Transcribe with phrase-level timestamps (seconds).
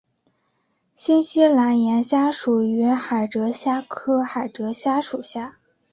[0.95, 2.57] 新西兰岩虾原属
[2.99, 5.21] 海螯虾科海螯虾属。